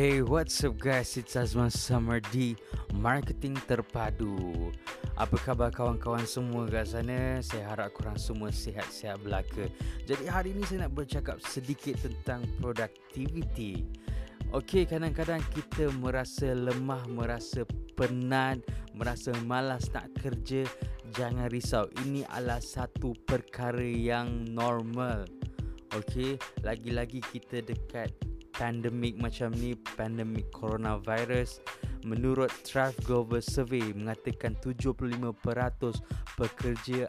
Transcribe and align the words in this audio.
Hey, 0.00 0.24
what's 0.24 0.64
up 0.64 0.80
guys? 0.80 1.20
It's 1.20 1.36
Azman 1.36 1.68
Summer 1.68 2.24
di 2.32 2.56
Marketing 2.96 3.52
Terpadu. 3.68 4.72
Apa 5.12 5.36
khabar 5.36 5.68
kawan-kawan 5.68 6.24
semua 6.24 6.64
kat 6.72 6.88
sana? 6.88 7.44
Saya 7.44 7.68
harap 7.68 7.92
korang 7.92 8.16
semua 8.16 8.48
sihat-sihat 8.48 9.20
belaka. 9.20 9.68
Jadi 10.08 10.24
hari 10.24 10.56
ini 10.56 10.64
saya 10.64 10.88
nak 10.88 10.96
bercakap 10.96 11.36
sedikit 11.44 12.00
tentang 12.00 12.48
productivity. 12.64 13.84
Okey, 14.56 14.88
kadang-kadang 14.88 15.44
kita 15.52 15.92
merasa 15.92 16.48
lemah, 16.48 17.04
merasa 17.04 17.68
penat, 17.92 18.64
merasa 18.96 19.36
malas 19.44 19.92
nak 19.92 20.08
kerja. 20.16 20.64
Jangan 21.12 21.52
risau, 21.52 21.92
ini 22.08 22.24
adalah 22.32 22.64
satu 22.64 23.12
perkara 23.28 23.84
yang 23.84 24.48
normal. 24.48 25.28
Okey, 25.92 26.40
lagi-lagi 26.64 27.20
kita 27.20 27.60
dekat 27.60 28.29
pandemik 28.60 29.16
macam 29.16 29.56
ni, 29.56 29.72
pandemik 29.96 30.52
coronavirus, 30.52 31.64
menurut 32.04 32.52
Thrive 32.60 33.00
Global 33.08 33.40
Survey 33.40 33.80
mengatakan 33.96 34.52
75% 34.60 35.32
pekerja 36.36 37.08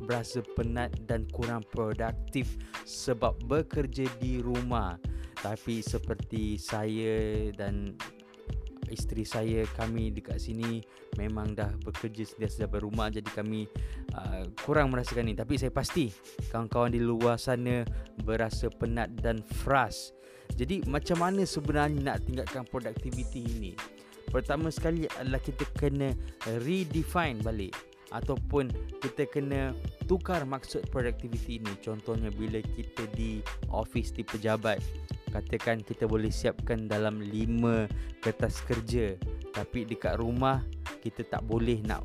berasa 0.00 0.40
penat 0.56 0.96
dan 1.04 1.28
kurang 1.36 1.60
produktif 1.68 2.56
sebab 2.88 3.36
bekerja 3.44 4.08
di 4.16 4.40
rumah. 4.40 4.96
Tapi 5.36 5.84
seperti 5.84 6.56
saya 6.56 7.52
dan 7.52 7.92
isteri 8.92 9.26
saya 9.26 9.62
kami 9.74 10.14
dekat 10.14 10.38
sini 10.38 10.82
memang 11.18 11.54
dah 11.56 11.70
bekerja 11.82 12.22
sentiasa 12.26 12.66
dari 12.66 12.82
rumah 12.82 13.08
jadi 13.10 13.26
kami 13.32 13.66
uh, 14.14 14.46
kurang 14.62 14.94
merasakan 14.94 15.26
ni 15.26 15.34
tapi 15.34 15.58
saya 15.58 15.70
pasti 15.74 16.10
kawan-kawan 16.50 16.94
di 16.94 17.00
luar 17.02 17.40
sana 17.40 17.82
berasa 18.22 18.70
penat 18.70 19.10
dan 19.18 19.42
frust 19.42 20.16
jadi 20.54 20.86
macam 20.86 21.18
mana 21.18 21.42
sebenarnya 21.42 21.98
nak 22.00 22.18
tingkatkan 22.22 22.62
produktiviti 22.70 23.42
ini? 23.42 23.72
Pertama 24.30 24.70
sekali 24.70 25.10
adalah 25.18 25.42
kita 25.42 25.66
kena 25.74 26.14
redefine 26.62 27.42
balik 27.42 27.74
ataupun 28.14 28.70
kita 29.02 29.26
kena 29.26 29.74
tukar 30.06 30.46
maksud 30.46 30.86
produktiviti 30.94 31.58
ini. 31.58 31.72
Contohnya 31.82 32.30
bila 32.30 32.62
kita 32.62 33.10
di 33.18 33.42
office 33.74 34.14
di 34.14 34.22
pejabat, 34.22 34.78
katakan 35.36 35.84
kita 35.84 36.08
boleh 36.08 36.32
siapkan 36.32 36.88
dalam 36.88 37.20
5 37.20 38.24
kertas 38.24 38.64
kerja, 38.64 39.20
tapi 39.52 39.84
dekat 39.84 40.16
rumah 40.16 40.64
kita 41.04 41.22
tak 41.28 41.44
boleh 41.44 41.84
nak 41.84 42.02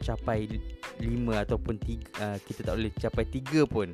capai 0.00 0.46
5 1.02 1.04
ataupun 1.44 1.76
3 1.76 2.22
uh, 2.22 2.38
kita 2.46 2.60
tak 2.70 2.74
boleh 2.78 2.92
capai 2.94 3.24
3 3.26 3.66
pun. 3.66 3.88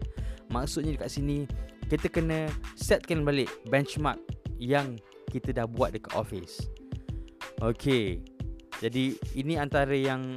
Maksudnya 0.52 0.94
dekat 0.94 1.10
sini 1.10 1.48
kita 1.88 2.12
kena 2.12 2.50
setkan 2.76 3.24
balik 3.24 3.50
benchmark 3.70 4.18
yang 4.60 5.00
kita 5.32 5.56
dah 5.56 5.66
buat 5.66 5.96
dekat 5.96 6.12
office. 6.14 6.68
Okay. 7.64 8.20
Jadi 8.76 9.16
ini 9.32 9.56
antara 9.56 9.96
yang 9.96 10.36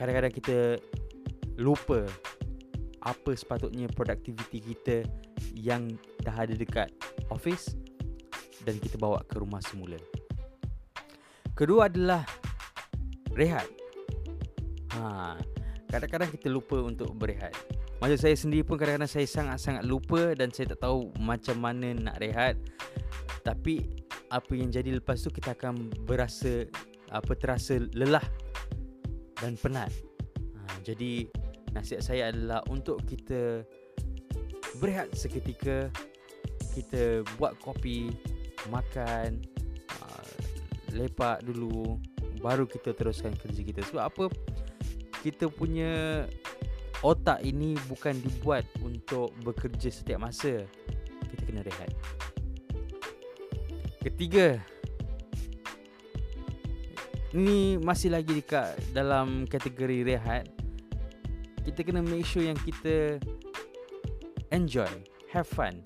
kadang-kadang 0.00 0.32
kita 0.32 0.58
lupa 1.60 2.08
apa 3.04 3.36
sepatutnya 3.36 3.86
produktiviti 3.92 4.64
kita 4.64 5.04
yang 5.52 5.92
dah 6.24 6.32
ada 6.32 6.56
dekat 6.56 6.88
office 7.28 7.76
dan 8.64 8.80
kita 8.80 8.96
bawa 8.96 9.20
ke 9.28 9.36
rumah 9.36 9.60
semula. 9.60 10.00
Kedua 11.52 11.86
adalah 11.86 12.24
rehat. 13.36 13.68
Ha, 14.96 15.36
kadang-kadang 15.92 16.32
kita 16.32 16.48
lupa 16.48 16.80
untuk 16.80 17.12
berehat. 17.14 17.52
Macam 18.00 18.18
saya 18.18 18.34
sendiri 18.34 18.66
pun 18.66 18.80
kadang-kadang 18.80 19.10
saya 19.10 19.28
sangat-sangat 19.28 19.84
lupa 19.86 20.34
dan 20.34 20.50
saya 20.50 20.74
tak 20.74 20.88
tahu 20.88 21.12
macam 21.20 21.60
mana 21.60 21.92
nak 21.94 22.16
rehat. 22.18 22.58
Tapi 23.44 23.84
apa 24.32 24.52
yang 24.56 24.72
jadi 24.72 24.96
lepas 24.98 25.20
tu 25.20 25.30
kita 25.30 25.54
akan 25.54 25.92
berasa 26.08 26.66
apa 27.12 27.36
terasa 27.36 27.78
lelah 27.94 28.24
dan 29.38 29.54
penat. 29.60 29.92
Ha, 30.56 30.80
jadi 30.82 31.28
nasihat 31.74 32.02
saya 32.06 32.30
adalah 32.30 32.62
untuk 32.70 33.02
kita 33.04 33.66
berehat 34.78 35.12
seketika 35.14 35.90
kita 36.74 37.22
buat 37.38 37.54
kopi, 37.62 38.10
makan, 38.66 39.38
uh, 40.02 40.34
lepak 40.90 41.46
dulu 41.46 41.98
baru 42.42 42.66
kita 42.66 42.92
teruskan 42.92 43.32
kerja 43.38 43.62
kita. 43.62 43.80
Sebab 43.86 44.02
apa? 44.02 44.26
Kita 45.22 45.48
punya 45.48 46.24
otak 47.00 47.40
ini 47.46 47.78
bukan 47.86 48.18
dibuat 48.20 48.66
untuk 48.82 49.30
bekerja 49.46 49.88
setiap 49.88 50.20
masa. 50.20 50.66
Kita 51.30 51.42
kena 51.46 51.62
rehat. 51.62 51.90
Ketiga, 54.04 54.60
ini 57.32 57.80
masih 57.80 58.12
lagi 58.12 58.36
dekat 58.36 58.76
dalam 58.92 59.48
kategori 59.48 60.04
rehat. 60.04 60.44
Kita 61.64 61.80
kena 61.80 62.04
make 62.04 62.28
sure 62.28 62.44
yang 62.44 62.60
kita 62.60 63.18
enjoy, 64.52 64.90
have 65.32 65.48
fun. 65.48 65.80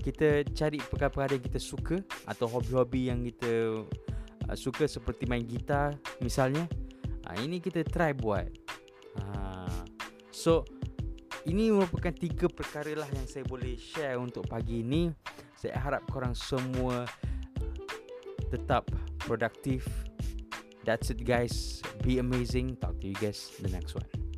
Kita 0.00 0.46
cari 0.54 0.78
perkara-perkara 0.78 1.36
yang 1.36 1.44
kita 1.44 1.60
suka 1.60 1.96
atau 2.30 2.46
hobi-hobi 2.46 3.10
yang 3.10 3.26
kita 3.26 3.82
uh, 4.46 4.56
suka 4.56 4.86
seperti 4.86 5.26
main 5.26 5.42
gitar 5.42 5.98
misalnya. 6.22 6.64
Uh, 7.26 7.36
ini 7.42 7.58
kita 7.58 7.82
try 7.82 8.14
buat. 8.14 8.46
Uh, 9.18 9.84
So 10.34 10.66
ini 11.48 11.72
merupakan 11.72 12.12
tiga 12.12 12.52
perkara 12.52 12.92
lah 12.92 13.08
yang 13.16 13.24
saya 13.24 13.48
boleh 13.48 13.80
share 13.80 14.20
untuk 14.20 14.44
pagi 14.44 14.84
ini. 14.84 15.08
Saya 15.56 15.80
harap 15.80 16.04
korang 16.12 16.36
semua 16.36 17.08
tetap 18.52 18.92
produktif. 19.24 19.88
That's 20.84 21.08
it 21.08 21.24
guys. 21.24 21.80
Be 22.04 22.20
amazing. 22.20 22.76
Talk 22.76 23.00
to 23.00 23.08
you 23.08 23.16
guys 23.16 23.56
the 23.64 23.72
next 23.72 23.96
one. 23.96 24.33